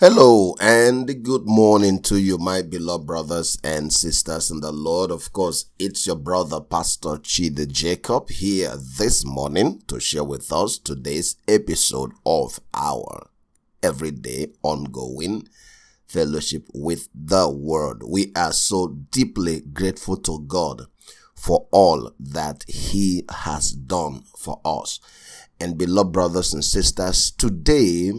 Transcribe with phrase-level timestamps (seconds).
[0.00, 5.10] Hello and good morning to you, my beloved brothers and sisters in the Lord.
[5.10, 10.78] Of course, it's your brother, Pastor Chide Jacob, here this morning to share with us
[10.78, 13.28] today's episode of our
[13.82, 15.46] everyday ongoing
[16.06, 18.02] fellowship with the Word.
[18.02, 20.86] We are so deeply grateful to God
[21.34, 24.98] for all that He has done for us.
[25.60, 28.12] And beloved brothers and sisters, today,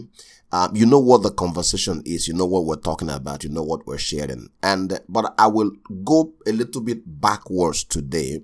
[0.52, 2.28] um, you know what the conversation is.
[2.28, 3.42] You know what we're talking about.
[3.42, 4.50] You know what we're sharing.
[4.62, 5.72] And, but I will
[6.04, 8.42] go a little bit backwards today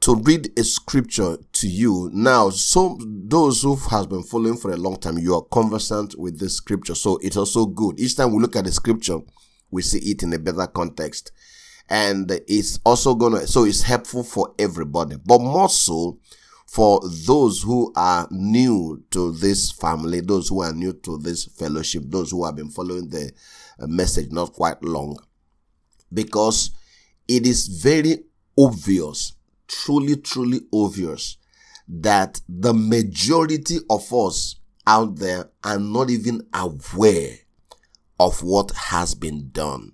[0.00, 2.10] to read a scripture to you.
[2.12, 6.38] Now, so those who has been following for a long time, you are conversant with
[6.38, 6.94] this scripture.
[6.94, 7.98] So it's also good.
[7.98, 9.20] Each time we look at the scripture,
[9.70, 11.32] we see it in a better context.
[11.88, 16.18] And it's also gonna, so it's helpful for everybody, but more so
[16.66, 22.02] for those who are new to this family, those who are new to this fellowship,
[22.06, 23.32] those who have been following the
[23.78, 25.16] uh, message not quite long,
[26.12, 26.70] because
[27.28, 28.24] it is very
[28.58, 29.34] obvious,
[29.68, 31.36] truly, truly obvious,
[31.88, 37.36] that the majority of us out there are not even aware
[38.18, 39.92] of what has been done.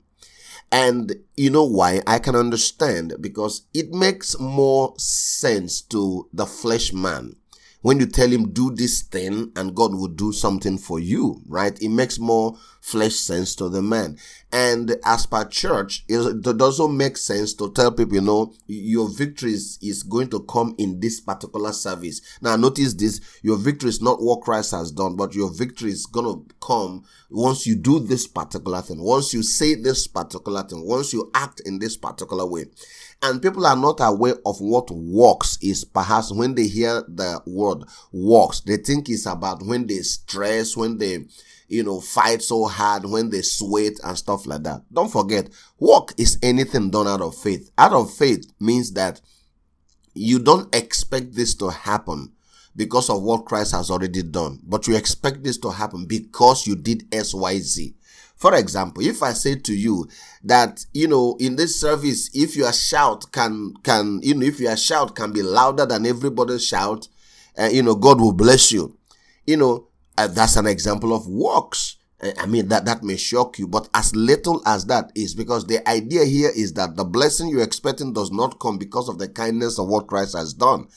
[0.72, 2.00] And you know why?
[2.06, 7.36] I can understand because it makes more sense to the flesh man
[7.82, 11.80] when you tell him do this thing and God will do something for you, right?
[11.80, 14.18] It makes more flesh sense to the man.
[14.52, 19.52] And as per church, it also make sense to tell people, you know, your victory
[19.52, 22.20] is, is going to come in this particular service.
[22.40, 26.06] Now notice this, your victory is not what Christ has done, but your victory is
[26.06, 30.86] going to come once you do this particular thing, once you say this particular thing,
[30.86, 32.66] once you act in this particular way.
[33.22, 37.84] And people are not aware of what works is perhaps when they hear the word
[38.12, 41.26] works, they think it's about when they stress, when they,
[41.68, 44.82] you know, fight so hard, when they sweat and stuff like that.
[44.90, 47.70] Don't forget, work is anything done out of faith.
[47.76, 49.20] Out of faith means that
[50.14, 52.32] you don't expect this to happen
[52.74, 56.74] because of what Christ has already done, but you expect this to happen because you
[56.74, 57.94] did S, Y, Z.
[58.40, 60.08] For example, if I say to you
[60.44, 64.78] that, you know, in this service, if your shout can, can, you know, if your
[64.78, 67.06] shout can be louder than everybody's shout,
[67.58, 68.96] uh, you know, God will bless you.
[69.46, 71.98] You know, uh, that's an example of works.
[72.18, 75.66] Uh, I mean, that, that may shock you, but as little as that is because
[75.66, 79.28] the idea here is that the blessing you're expecting does not come because of the
[79.28, 80.88] kindness of what Christ has done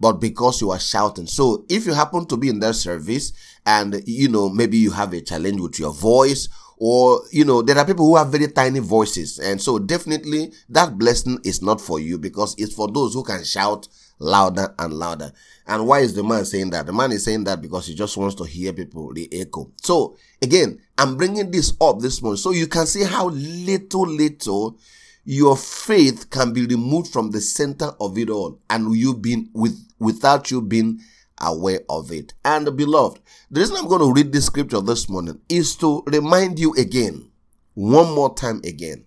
[0.00, 1.26] but because you are shouting.
[1.26, 3.32] So if you happen to be in that service
[3.66, 7.76] and you know maybe you have a challenge with your voice or you know there
[7.78, 9.38] are people who have very tiny voices.
[9.38, 13.44] And so definitely that blessing is not for you because it's for those who can
[13.44, 15.32] shout louder and louder.
[15.66, 16.86] And why is the man saying that?
[16.86, 19.70] The man is saying that because he just wants to hear people the echo.
[19.82, 24.78] So again i'm bringing this up this morning so you can see how little little
[25.24, 29.76] your faith can be removed from the center of it all and you been with
[29.98, 31.00] without you being
[31.40, 32.34] aware of it.
[32.44, 36.58] And beloved, the reason I'm going to read this scripture this morning is to remind
[36.58, 37.30] you again,
[37.74, 39.04] one more time again,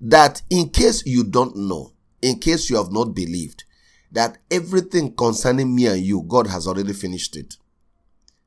[0.00, 3.64] that in case you don't know, in case you have not believed,
[4.10, 7.56] that everything concerning me and you, God has already finished it.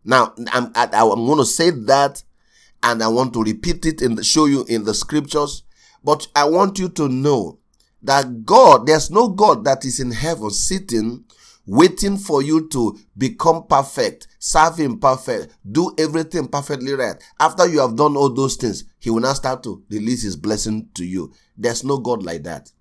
[0.03, 2.23] Now, I'm, I'm going to say that
[2.83, 5.63] and I want to repeat it and show you in the scriptures,
[6.03, 7.57] but I want you to know
[8.03, 11.25] that God, there's no God that is in heaven sitting
[11.65, 17.15] waiting for you to become perfect, serve him perfect, do everything perfectly right.
[17.39, 20.89] After you have done all those things, he will now start to release his blessing
[20.95, 21.33] to you.
[21.57, 22.71] There's no God like that.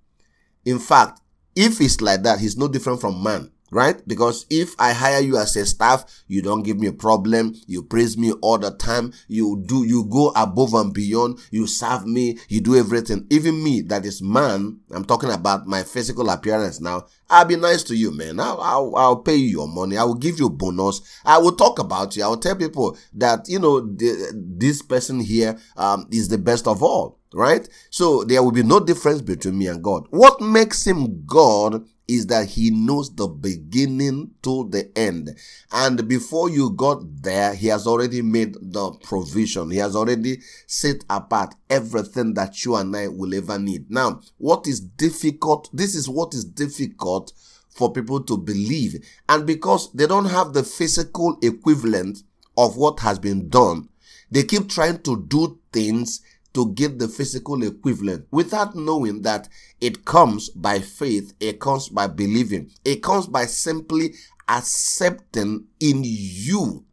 [0.64, 1.20] In fact,
[1.56, 4.06] if it's like that, he's no different from man right?
[4.06, 7.56] Because if I hire you as a staff, you don't give me a problem.
[7.66, 9.12] You praise me all the time.
[9.26, 11.40] You do, you go above and beyond.
[11.50, 12.38] You serve me.
[12.48, 13.26] You do everything.
[13.30, 14.78] Even me, that is man.
[14.92, 17.06] I'm talking about my physical appearance now.
[17.28, 18.38] I'll be nice to you, man.
[18.38, 19.96] I'll, I'll, I'll pay you your money.
[19.96, 21.00] I will give you bonus.
[21.24, 22.22] I will talk about you.
[22.22, 26.68] I will tell people that, you know, the, this person here, um, is the best
[26.68, 27.68] of all, right?
[27.90, 30.06] So there will be no difference between me and God.
[30.10, 35.36] What makes him God is that he knows the beginning to the end.
[35.72, 39.70] And before you got there, he has already made the provision.
[39.70, 43.90] He has already set apart everything that you and I will ever need.
[43.90, 45.70] Now, what is difficult?
[45.72, 47.32] This is what is difficult
[47.70, 49.04] for people to believe.
[49.28, 52.18] And because they don't have the physical equivalent
[52.56, 53.88] of what has been done,
[54.30, 56.20] they keep trying to do things
[56.54, 59.48] to get the physical equivalent without knowing that
[59.80, 64.14] it comes by faith, it comes by believing, it comes by simply
[64.48, 66.84] accepting in you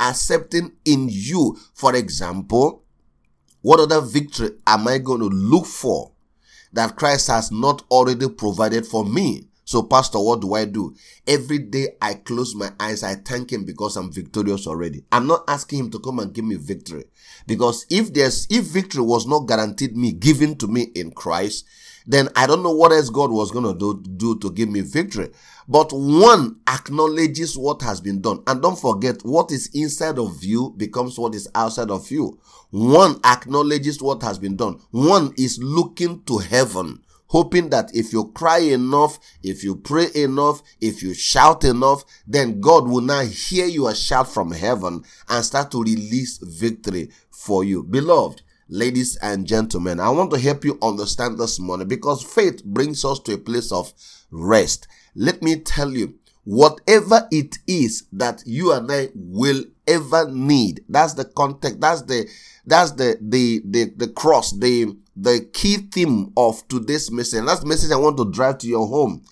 [0.00, 1.56] accepting in you.
[1.74, 2.82] For example,
[3.60, 6.12] what other victory am I going to look for
[6.72, 9.49] that Christ has not already provided for me?
[9.70, 10.96] So, Pastor, what do I do?
[11.28, 15.04] Every day I close my eyes, I thank Him because I'm victorious already.
[15.12, 17.04] I'm not asking Him to come and give me victory.
[17.46, 21.68] Because if there's, if victory was not guaranteed me, given to me in Christ,
[22.04, 24.80] then I don't know what else God was going to do, do to give me
[24.80, 25.28] victory.
[25.68, 28.42] But one acknowledges what has been done.
[28.48, 32.40] And don't forget, what is inside of you becomes what is outside of you.
[32.70, 34.80] One acknowledges what has been done.
[34.90, 40.62] One is looking to heaven hoping that if you cry enough, if you pray enough,
[40.80, 45.70] if you shout enough, then God will now hear your shout from heaven and start
[45.70, 47.84] to release victory for you.
[47.84, 53.04] Beloved, ladies and gentlemen, I want to help you understand this morning because faith brings
[53.04, 53.92] us to a place of
[54.32, 54.88] rest.
[55.14, 61.14] Let me tell you, whatever it is that you and I will ever need, that's
[61.14, 62.28] the context, that's the
[62.66, 67.44] that's the the the, the cross, the the key theme of today's message.
[67.44, 69.22] The message I want to drive to your home.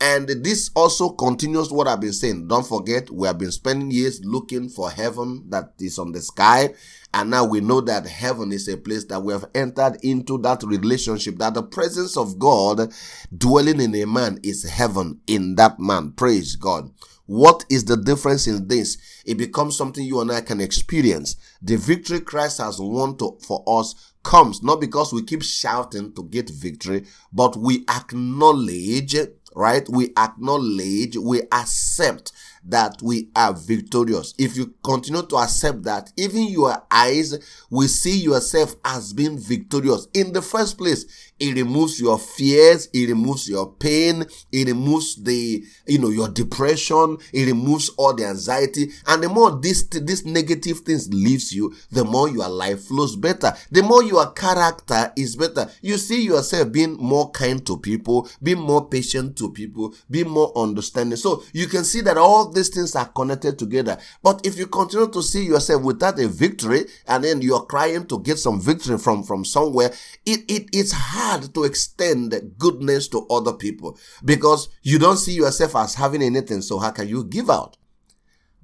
[0.00, 2.48] And this also continues what I've been saying.
[2.48, 6.74] Don't forget, we have been spending years looking for heaven that is on the sky.
[7.14, 10.62] And now we know that heaven is a place that we have entered into that
[10.62, 12.92] relationship, that the presence of God
[13.36, 16.12] dwelling in a man is heaven in that man.
[16.12, 16.90] Praise God.
[17.26, 18.98] What is the difference in this?
[19.24, 21.36] It becomes something you and I can experience.
[21.60, 26.24] The victory Christ has won to, for us comes not because we keep shouting to
[26.24, 29.16] get victory, but we acknowledge,
[29.54, 29.88] right?
[29.88, 32.32] We acknowledge, we accept
[32.68, 34.34] that we are victorious.
[34.38, 37.38] If you continue to accept that, even your eyes
[37.70, 40.08] will see yourself as being victorious.
[40.14, 42.88] In the first place, it removes your fears.
[42.92, 44.24] It removes your pain.
[44.52, 47.18] It removes the, you know, your depression.
[47.32, 48.90] It removes all the anxiety.
[49.06, 53.52] And the more this, this negative things leaves you, the more your life flows better.
[53.70, 55.70] The more your character is better.
[55.82, 60.52] You see yourself being more kind to people, being more patient to people, being more
[60.56, 61.16] understanding.
[61.16, 63.98] So you can see that all these things are connected together.
[64.22, 68.18] But if you continue to see yourself without a victory and then you're crying to
[68.20, 69.92] get some victory from, from somewhere,
[70.24, 75.76] it, it, it's hard to extend goodness to other people because you don't see yourself
[75.76, 76.62] as having anything.
[76.62, 77.76] So how can you give out?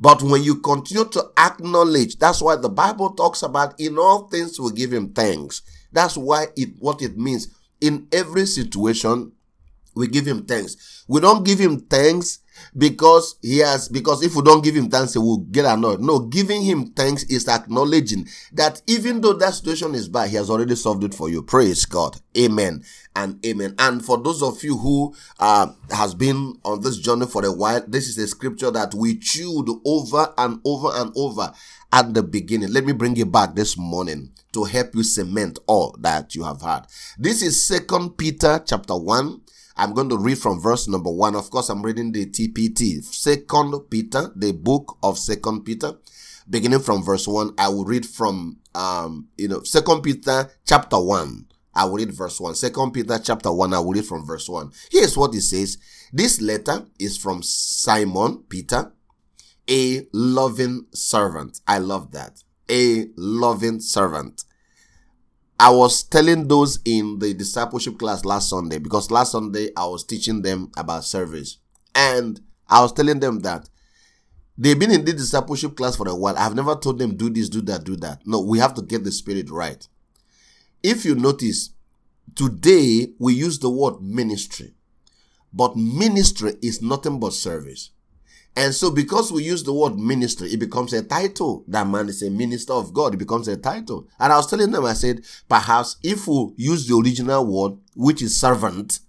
[0.00, 4.58] But when you continue to acknowledge, that's why the Bible talks about in all things
[4.58, 5.62] we give him thanks.
[5.92, 7.48] That's why it, what it means.
[7.80, 9.32] In every situation,
[9.94, 11.04] we give him thanks.
[11.06, 12.38] We don't give him thanks
[12.76, 16.00] because he has because if we don't give him thanks he will get annoyed.
[16.00, 20.50] No giving him thanks is acknowledging that even though that situation is bad he has
[20.50, 21.42] already solved it for you.
[21.42, 22.20] Praise god.
[22.36, 22.82] Amen
[23.14, 23.74] and amen.
[23.78, 27.84] And for those of you who uh has been on this journey for a while
[27.86, 31.52] this is a scripture that we chewed over and over and over
[31.92, 32.72] at the beginning.
[32.72, 36.62] Let me bring it back this morning to help you cement all that you have
[36.62, 36.86] had.
[37.18, 39.40] This is second peter chapter 1
[39.76, 41.34] I'm going to read from verse number one.
[41.34, 43.02] Of course, I'm reading the TPT.
[43.02, 45.94] Second Peter, the book of Second Peter,
[46.48, 47.54] beginning from verse one.
[47.58, 51.46] I will read from, um, you know, Second Peter chapter one.
[51.74, 52.54] I will read verse 1.
[52.54, 54.72] Second Peter chapter 1, I will read from verse 1.
[54.90, 55.78] Here's what it says.
[56.12, 58.92] This letter is from Simon Peter,
[59.70, 61.60] a loving servant.
[61.66, 62.42] I love that.
[62.70, 64.44] A loving servant
[65.62, 70.02] I was telling those in the discipleship class last Sunday because last Sunday I was
[70.02, 71.58] teaching them about service.
[71.94, 73.70] And I was telling them that
[74.58, 76.36] they've been in the discipleship class for a while.
[76.36, 78.26] I've never told them do this, do that, do that.
[78.26, 79.86] No, we have to get the spirit right.
[80.82, 81.70] If you notice,
[82.34, 84.74] today we use the word ministry,
[85.52, 87.90] but ministry is nothing but service.
[88.54, 91.64] And so, because we use the word ministry, it becomes a title.
[91.68, 93.14] That man is a minister of God.
[93.14, 94.06] It becomes a title.
[94.20, 98.20] And I was telling them, I said, perhaps if we use the original word, which
[98.20, 99.00] is servant,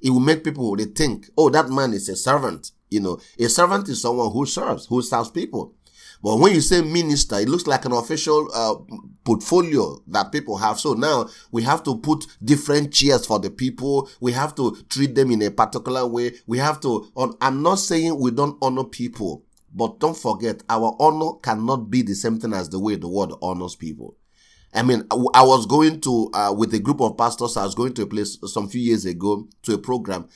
[0.00, 2.70] it will make people they think, oh, that man is a servant.
[2.90, 5.74] You know, a servant is someone who serves, who serves people.
[6.22, 8.74] But when you say minister, it looks like an official uh,
[9.24, 10.80] portfolio that people have.
[10.80, 14.08] So now we have to put different chairs for the people.
[14.20, 16.32] We have to treat them in a particular way.
[16.46, 19.44] We have to, I'm not saying we don't honor people,
[19.74, 23.38] but don't forget our honor cannot be the same thing as the way the world
[23.42, 24.16] honors people.
[24.74, 27.94] I mean, I was going to, uh, with a group of pastors, I was going
[27.94, 30.28] to a place some few years ago to a program.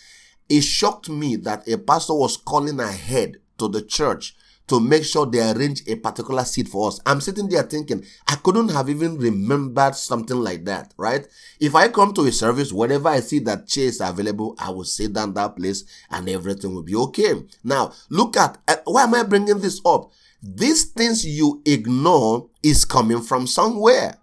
[0.48, 4.34] It shocked me that a pastor was calling ahead to the church
[4.70, 6.98] to make sure they arrange a particular seat for us.
[7.04, 11.26] I'm sitting there thinking, I couldn't have even remembered something like that, right?
[11.60, 14.84] If I come to a service, whenever I see that chairs are available, I will
[14.84, 17.34] sit down that place and everything will be okay.
[17.62, 20.10] Now, look at, uh, why am I bringing this up?
[20.42, 24.16] these things you ignore is coming from somewhere.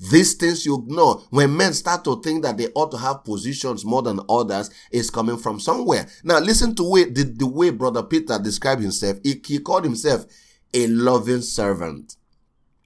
[0.00, 3.84] These things you ignore, when men start to think that they ought to have positions
[3.84, 6.06] more than others, is coming from somewhere.
[6.24, 9.18] Now, listen to way, the, the way Brother Peter described himself.
[9.22, 10.24] He, he called himself
[10.72, 12.16] a loving servant.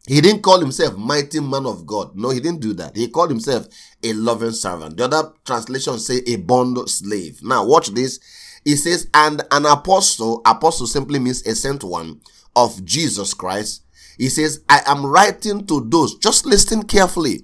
[0.09, 2.17] He didn't call himself mighty man of God.
[2.17, 2.97] No, he didn't do that.
[2.97, 3.69] He called himself
[4.03, 4.97] a loving servant.
[4.97, 7.43] The other translation say a bond slave.
[7.43, 8.19] Now, watch this.
[8.65, 12.21] He says, and an apostle, apostle simply means a sent one
[12.57, 13.84] of Jesus Christ.
[14.19, 17.43] He says, I am writing to those, just listen carefully.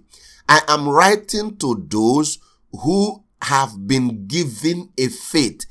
[0.48, 2.38] I am writing to those
[2.72, 5.64] who have been given a faith.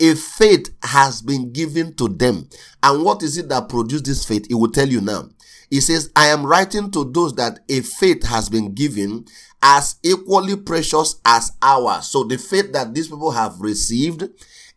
[0.00, 2.48] A faith has been given to them.
[2.82, 4.46] And what is it that produced this faith?
[4.48, 5.28] He will tell you now.
[5.70, 9.26] He says, I am writing to those that a faith has been given
[9.60, 12.06] as equally precious as ours.
[12.06, 14.28] So the faith that these people have received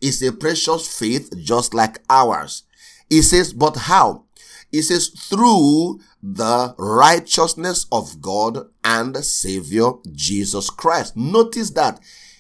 [0.02, 2.64] is a precious faith just like ours.
[3.10, 4.26] He says, but how?
[4.72, 11.18] He says, through the righteousness of God and Savior Jesus Christ.
[11.18, 12.00] Notice that.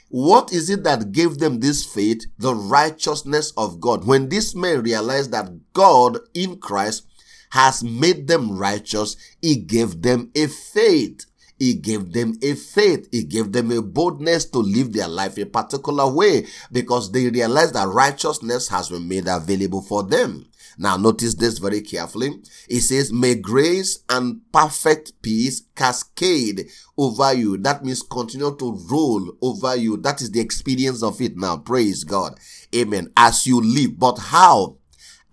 [0.10, 2.26] What is it that gave them this faith?
[2.38, 4.06] The righteousness of God.
[4.06, 7.08] When these men realized that God in Christ
[7.52, 11.26] has made them righteous, He gave them a faith.
[11.58, 13.08] He gave them a faith.
[13.12, 17.76] He gave them a boldness to live their life a particular way because they realized
[17.76, 20.46] that righteousness has been made available for them.
[20.78, 22.42] Now notice this very carefully.
[22.70, 27.58] It says, may grace and perfect peace cascade over you.
[27.58, 29.98] That means continue to roll over you.
[29.98, 31.58] That is the experience of it now.
[31.58, 32.40] Praise God.
[32.76, 33.12] Amen.
[33.18, 34.00] As you live.
[34.00, 34.78] But how?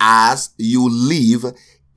[0.00, 1.45] As you live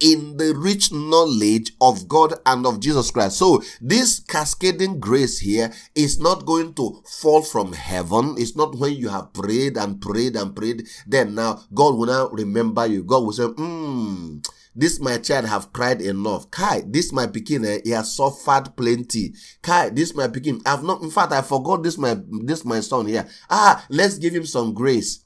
[0.01, 3.37] in the rich knowledge of God and of Jesus Christ.
[3.37, 8.35] So this cascading grace here is not going to fall from heaven.
[8.37, 10.87] It's not when you have prayed and prayed and prayed.
[11.07, 13.03] Then now God will now remember you.
[13.03, 14.39] God will say, hmm,
[14.75, 16.49] this my child have cried enough.
[16.49, 19.33] Kai, this my picking, eh, he has suffered plenty.
[19.61, 20.61] Kai, this my picking.
[20.65, 23.27] I've not, in fact, I forgot this my, this my son here.
[23.49, 25.25] Ah, let's give him some grace.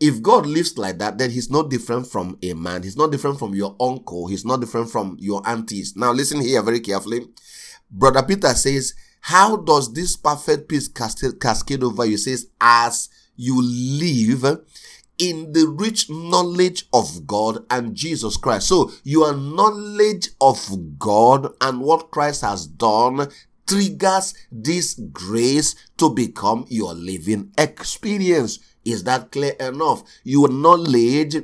[0.00, 2.82] If God lives like that, then he's not different from a man.
[2.84, 4.28] He's not different from your uncle.
[4.28, 5.96] He's not different from your aunties.
[5.96, 7.26] Now listen here very carefully.
[7.90, 12.12] Brother Peter says, how does this perfect peace cascade over you?
[12.12, 14.44] He says, as you live
[15.18, 18.68] in the rich knowledge of God and Jesus Christ.
[18.68, 23.28] So your knowledge of God and what Christ has done
[23.66, 28.60] triggers this grace to become your living experience.
[28.88, 30.02] Is that clear enough?
[30.24, 31.36] Your knowledge,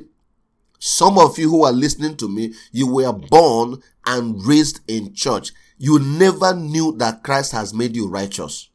[0.79, 5.51] some of you who are listening to me, you were born and raised in church.
[5.77, 8.69] You never knew that Christ has made you righteous.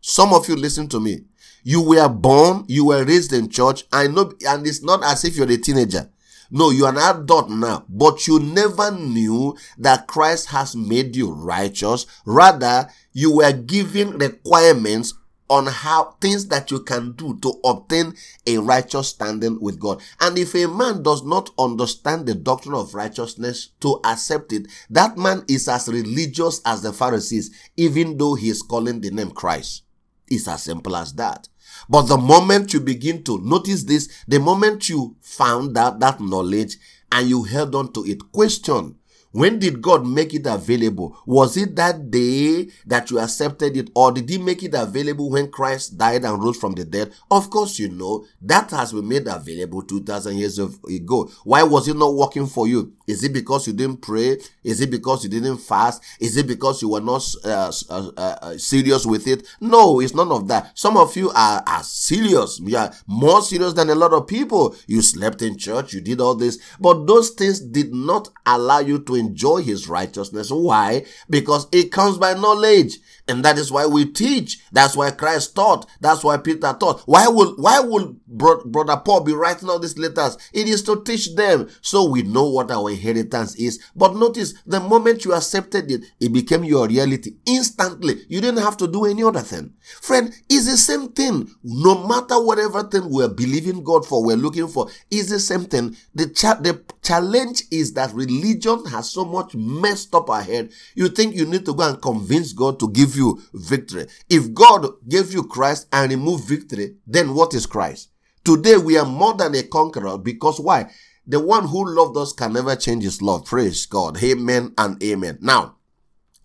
[0.00, 1.26] Some of you listen to me.
[1.62, 3.84] You were born, you were raised in church.
[3.92, 6.10] I know, and it's not as if you're a teenager.
[6.50, 12.06] No, you're an adult now, but you never knew that Christ has made you righteous.
[12.24, 15.14] Rather, you were given requirements
[15.48, 18.14] on how things that you can do to obtain
[18.46, 20.00] a righteous standing with God.
[20.20, 25.16] And if a man does not understand the doctrine of righteousness to accept it, that
[25.16, 29.82] man is as religious as the Pharisees, even though he is calling the name Christ.
[30.28, 31.48] It's as simple as that.
[31.88, 36.76] But the moment you begin to notice this, the moment you found out that knowledge
[37.10, 38.97] and you held on to it, question
[39.32, 41.16] when did God make it available?
[41.26, 45.50] Was it that day that you accepted it, or did He make it available when
[45.50, 47.12] Christ died and rose from the dead?
[47.30, 51.30] Of course, you know that has been made available 2000 years ago.
[51.44, 52.92] Why was it not working for you?
[53.06, 54.38] Is it because you didn't pray?
[54.64, 56.02] Is it because you didn't fast?
[56.20, 59.46] Is it because you were not uh, uh, uh, serious with it?
[59.60, 60.76] No, it's none of that.
[60.78, 62.60] Some of you are, are serious.
[62.60, 64.74] You are more serious than a lot of people.
[64.86, 68.98] You slept in church, you did all this, but those things did not allow you
[69.00, 70.50] to enjoy his righteousness.
[70.50, 71.04] Why?
[71.28, 72.98] Because it comes by knowledge.
[73.28, 74.58] And that is why we teach.
[74.72, 75.86] That's why Christ taught.
[76.00, 77.02] That's why Peter taught.
[77.02, 80.38] Why will, why will bro- brother Paul be writing all these letters?
[80.52, 83.78] It is to teach them so we know what our inheritance is.
[83.94, 88.22] But notice the moment you accepted it, it became your reality instantly.
[88.28, 89.74] You didn't have to do any other thing.
[90.00, 91.50] Friend, it's the same thing.
[91.62, 95.96] No matter whatever thing we're believing God for, we're looking for, it's the same thing.
[96.14, 100.70] The, cha- the challenge is that religion has so much messed up ahead.
[100.94, 104.06] You think you need to go and convince God to give you victory.
[104.30, 108.08] If God gave you Christ and removed victory, then what is Christ?
[108.44, 110.90] Today we are more than a conqueror because why?
[111.26, 113.44] The one who loved us can never change his love.
[113.44, 114.22] Praise God.
[114.22, 115.38] Amen and amen.
[115.42, 115.76] Now,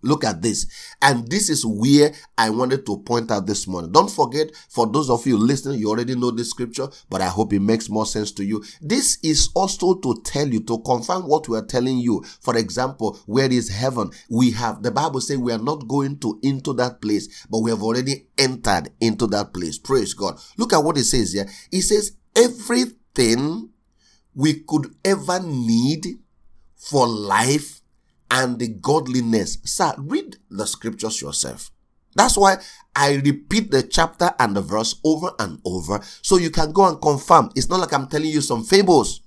[0.04, 0.66] Look at this.
[1.02, 3.92] And this is where I wanted to point out this morning.
[3.92, 7.52] Don't forget, for those of you listening, you already know this scripture, but I hope
[7.52, 8.62] it makes more sense to you.
[8.80, 12.22] This is also to tell you, to confirm what we are telling you.
[12.40, 14.10] For example, where is heaven?
[14.28, 17.70] We have, the Bible says we are not going to into that place, but we
[17.70, 19.78] have already entered into that place.
[19.78, 20.38] Praise God.
[20.58, 21.48] Look at what it says here.
[21.72, 23.70] It says, everything
[24.34, 26.18] we could ever need
[26.76, 27.80] for life
[28.34, 29.58] and the godliness.
[29.64, 31.70] Sir, read the scriptures yourself.
[32.16, 32.58] That's why
[32.94, 37.00] I repeat the chapter and the verse over and over so you can go and
[37.00, 37.50] confirm.
[37.54, 39.20] It's not like I'm telling you some fables.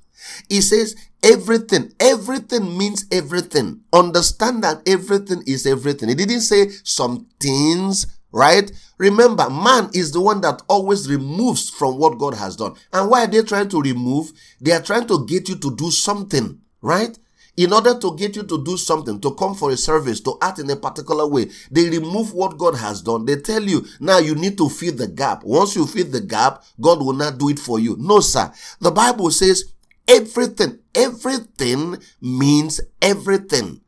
[0.49, 3.81] He says everything, everything means everything.
[3.93, 6.09] Understand that everything is everything.
[6.09, 8.69] He didn't say some things, right?
[8.97, 12.75] Remember, man is the one that always removes from what God has done.
[12.91, 14.31] And why are they trying to remove?
[14.59, 17.17] They are trying to get you to do something, right?
[17.57, 20.59] In order to get you to do something, to come for a service, to act
[20.59, 23.25] in a particular way, they remove what God has done.
[23.25, 25.43] They tell you, now you need to fill the gap.
[25.43, 27.97] Once you fill the gap, God will not do it for you.
[27.99, 28.51] No, sir.
[28.79, 29.73] The Bible says
[30.07, 33.81] everything, everything means everything.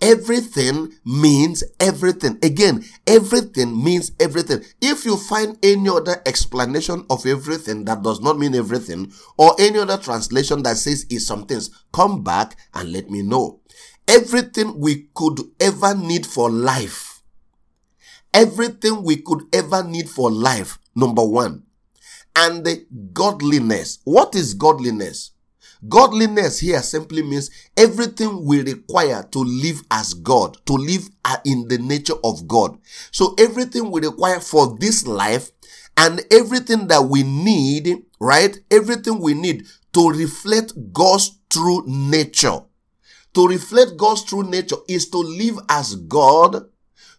[0.00, 2.38] Everything means everything.
[2.42, 4.62] Again, everything means everything.
[4.80, 9.78] If you find any other explanation of everything that does not mean everything, or any
[9.78, 13.60] other translation that says is some things, come back and let me know.
[14.06, 17.22] Everything we could ever need for life.
[18.34, 20.78] Everything we could ever need for life.
[20.94, 21.62] Number one.
[22.36, 23.98] And the godliness.
[24.04, 25.30] What is godliness?
[25.88, 31.08] Godliness here simply means everything we require to live as God, to live
[31.44, 32.78] in the nature of God.
[33.10, 35.50] So everything we require for this life
[35.96, 38.58] and everything that we need, right?
[38.70, 42.60] Everything we need to reflect God's true nature.
[43.34, 46.64] To reflect God's true nature is to live as God,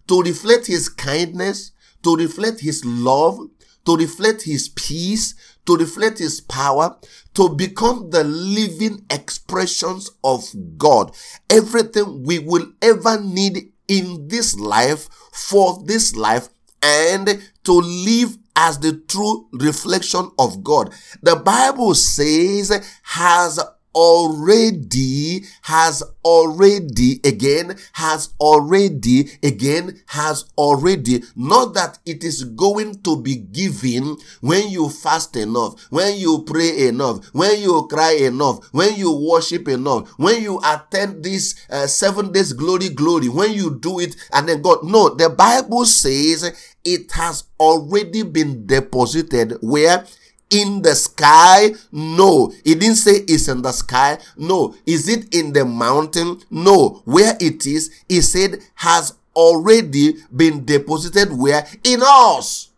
[0.07, 1.71] to reflect His kindness,
[2.03, 3.39] to reflect His love,
[3.85, 5.35] to reflect His peace,
[5.67, 6.97] to reflect His power,
[7.36, 10.43] to become the living expressions of
[10.77, 11.15] God.
[11.50, 16.50] Everything we will ever need in this life, for this life,
[16.81, 20.92] and to live as the true reflection of God.
[21.22, 23.59] The Bible says has
[23.98, 31.24] already, has already, again, has already, again, has already.
[31.36, 36.88] Not that it is going to be given when you fast enough, when you pray
[36.88, 42.31] enough, when you cry enough, when you worship enough, when you attend this uh, seven
[42.31, 44.83] days glory, glory, when you do it and then God.
[44.83, 50.05] No, the Bible says it has already been deposited where
[50.50, 51.72] in the sky?
[51.92, 52.53] No.
[52.64, 54.18] He didn't say it's in the sky.
[54.38, 54.75] No.
[54.86, 56.42] Is it in the mountain?
[56.50, 57.01] No.
[57.05, 61.66] Where it is, he said has already been deposited where?
[61.83, 62.70] In us.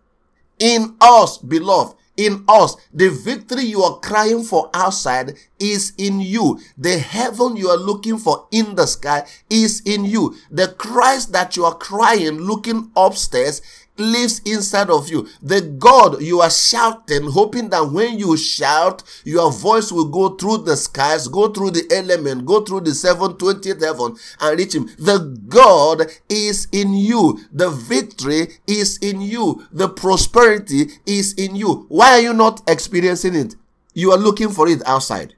[0.60, 1.96] In us, beloved.
[2.18, 2.76] In us.
[2.94, 6.60] The victory you are crying for outside is in you.
[6.78, 10.36] The heaven you are looking for in the sky is in you.
[10.52, 13.62] The Christ that you are crying, looking upstairs
[14.00, 15.28] lives inside of you.
[15.42, 20.60] The God you are shouting, hoping that when you shout, your voice will go through
[20.60, 24.90] the skies, go through the element, go through the 720th heaven and reach him.
[24.98, 27.40] The God is in you.
[27.52, 29.68] The victory is in you.
[29.72, 31.86] The prosperity is in you.
[31.90, 33.56] Why are you not experiencing it?
[33.94, 35.36] You are looking for it outside.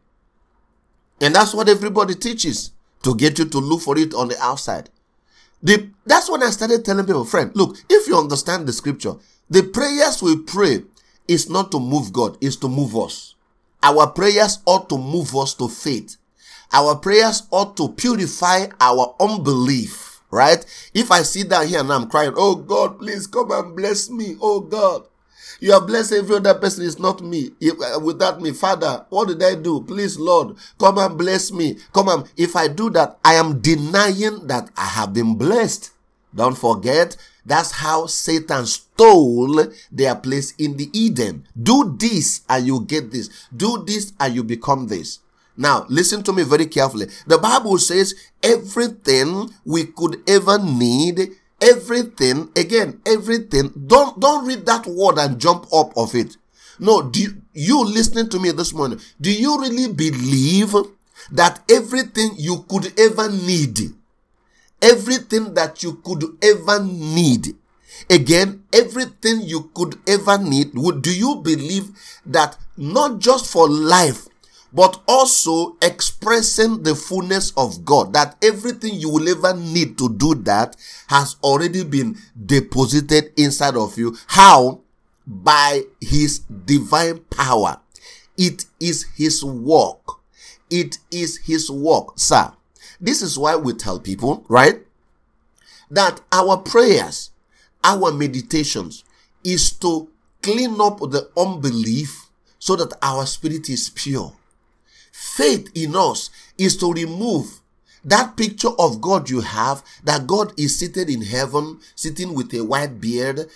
[1.19, 2.71] And that's what everybody teaches
[3.03, 4.89] to get you to look for it on the outside.
[5.63, 9.13] The, that's when I started telling people, friend, look, if you understand the scripture,
[9.49, 10.83] the prayers we pray
[11.27, 13.35] is not to move God, is to move us.
[13.83, 16.17] Our prayers ought to move us to faith.
[16.73, 20.63] Our prayers ought to purify our unbelief, right?
[20.93, 24.37] If I sit down here and I'm crying, oh God, please come and bless me,
[24.41, 25.03] oh God.
[25.61, 26.83] You have blessed every other person.
[26.85, 27.51] It's not me.
[27.61, 29.81] If, uh, without me, Father, what did I do?
[29.83, 31.77] Please, Lord, come and bless me.
[31.93, 32.27] Come on.
[32.35, 35.91] If I do that, I am denying that I have been blessed.
[36.33, 41.47] Don't forget, that's how Satan stole their place in the Eden.
[41.61, 43.29] Do this and you get this.
[43.55, 45.19] Do this and you become this.
[45.57, 47.07] Now, listen to me very carefully.
[47.27, 54.85] The Bible says everything we could ever need everything again everything don't don't read that
[54.87, 56.35] word and jump up of it.
[56.79, 60.73] No do you, you listening to me this morning do you really believe
[61.31, 63.79] that everything you could ever need
[64.81, 67.55] everything that you could ever need
[68.09, 71.89] again everything you could ever need would do you believe
[72.25, 74.27] that not just for life
[74.73, 78.13] but also expressing the fullness of God.
[78.13, 80.75] That everything you will ever need to do that
[81.07, 84.17] has already been deposited inside of you.
[84.27, 84.81] How?
[85.27, 87.79] By His divine power.
[88.37, 90.19] It is His work.
[90.69, 92.53] It is His work, sir.
[92.99, 94.79] This is why we tell people, right?
[95.89, 97.31] That our prayers,
[97.83, 99.03] our meditations
[99.43, 100.07] is to
[100.41, 102.29] clean up the unbelief
[102.59, 104.33] so that our spirit is pure.
[105.11, 107.61] Faith in us is to remove
[108.03, 112.63] that picture of God you have, that God is seated in heaven, sitting with a
[112.63, 113.47] white beard,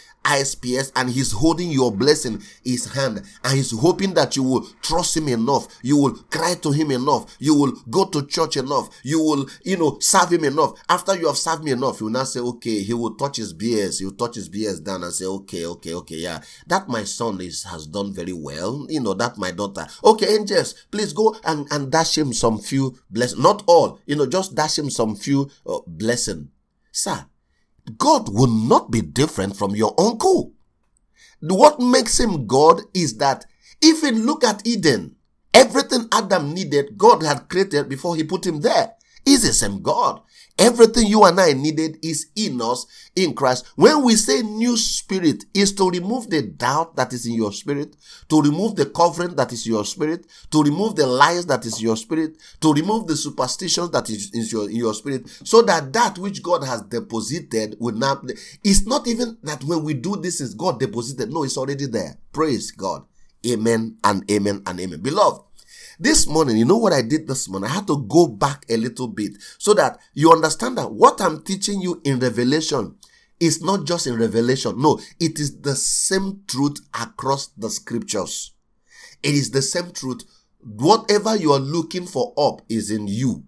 [0.55, 4.67] pierced, and He's holding your blessing in His hand, and He's hoping that you will
[4.81, 8.89] trust Him enough, you will cry to Him enough, you will go to church enough,
[9.03, 10.73] you will, you know, serve Him enough.
[10.89, 13.53] After you have served me enough, you will now say, okay, He will touch His
[13.53, 17.03] beards, He will touch His beards down and say, okay, okay, okay, yeah, that my
[17.03, 19.87] son is has done very well, you know, that my daughter.
[20.03, 24.25] Okay, angels, please go and, and dash him some few blessings, not all, you know,
[24.25, 26.49] just dash him some few uh, blessing.
[26.91, 27.25] Sir,
[27.97, 30.53] God will not be different from your uncle.
[31.41, 33.45] What makes him God is that
[33.81, 35.15] if you look at Eden,
[35.53, 38.93] everything Adam needed, God had created before he put him there.
[39.25, 40.21] He's the same God.
[40.57, 43.65] Everything you and I needed is in us in Christ.
[43.75, 47.97] When we say new spirit is to remove the doubt that is in your spirit,
[48.29, 51.97] to remove the covering that is your spirit, to remove the lies that is your
[51.97, 56.17] spirit, to remove the superstitions that is in your, in your spirit, so that that
[56.19, 58.23] which God has deposited will not,
[58.63, 61.31] it's not even that when we do this is God deposited.
[61.31, 62.15] No, it's already there.
[62.31, 63.03] Praise God.
[63.45, 65.01] Amen and amen and amen.
[65.01, 65.41] Beloved,
[65.99, 67.69] this morning, you know what I did this morning?
[67.69, 71.43] I had to go back a little bit so that you understand that what I'm
[71.43, 72.95] teaching you in Revelation
[73.39, 74.81] is not just in Revelation.
[74.81, 78.53] No, it is the same truth across the scriptures.
[79.23, 80.23] It is the same truth.
[80.59, 83.43] Whatever you are looking for up is in you.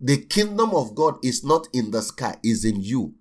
[0.00, 3.14] The kingdom of God is not in the sky, is in you.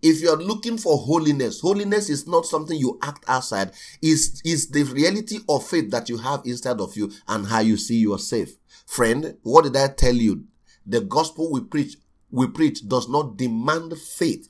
[0.00, 3.72] If you are looking for holiness, holiness is not something you act outside.
[4.00, 7.76] It's, it's the reality of faith that you have inside of you and how you
[7.76, 8.48] see yourself.
[8.86, 10.44] Friend, what did I tell you?
[10.86, 11.96] The gospel we preach,
[12.30, 14.48] we preach does not demand faith.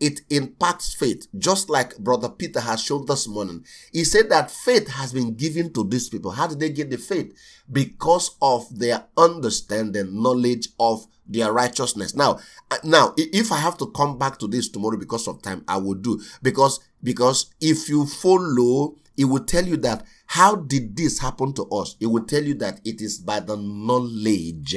[0.00, 3.64] It impacts faith, just like Brother Peter has shown this morning.
[3.92, 6.32] He said that faith has been given to these people.
[6.32, 7.32] How did they get the faith?
[7.70, 12.14] Because of their understanding, knowledge of their righteousness.
[12.14, 12.38] Now,
[12.70, 15.78] uh, now, if I have to come back to this tomorrow because of time, I
[15.78, 16.20] will do.
[16.42, 21.64] Because, because if you follow, it will tell you that how did this happen to
[21.66, 21.96] us?
[22.00, 24.76] It will tell you that it is by the knowledge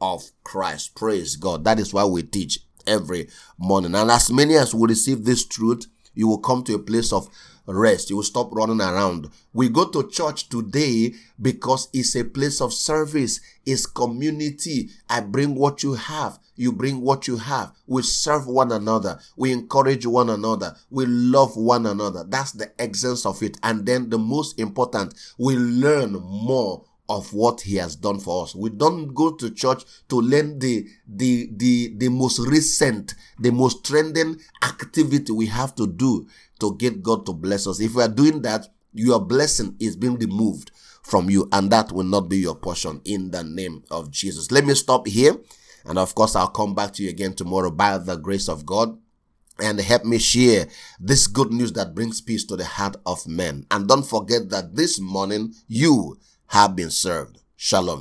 [0.00, 0.94] of Christ.
[0.94, 1.64] Praise God.
[1.64, 3.94] That is why we teach every morning.
[3.94, 7.28] And as many as will receive this truth, you will come to a place of
[7.66, 8.10] rest.
[8.10, 9.28] You will stop running around.
[9.52, 13.40] We go to church today because it's a place of service.
[13.64, 14.90] It's community.
[15.08, 16.38] I bring what you have.
[16.56, 17.72] You bring what you have.
[17.86, 19.18] We serve one another.
[19.36, 20.74] We encourage one another.
[20.90, 22.24] We love one another.
[22.24, 23.58] That's the essence of it.
[23.62, 28.54] And then the most important, we learn more of what he has done for us.
[28.54, 33.84] We don't go to church to learn the the the the most recent, the most
[33.84, 36.26] trending activity we have to do
[36.60, 37.80] to get God to bless us.
[37.80, 40.70] If we are doing that, your blessing is being removed
[41.02, 44.50] from you, and that will not be your portion in the name of Jesus.
[44.50, 45.36] Let me stop here.
[45.84, 48.98] And of course, I'll come back to you again tomorrow by the grace of God
[49.60, 50.66] and help me share
[51.00, 53.66] this good news that brings peace to the heart of men.
[53.70, 57.38] And don't forget that this morning you have been served.
[57.56, 57.94] Shalom.